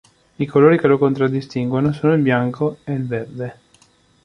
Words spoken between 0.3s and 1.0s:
I colori che lo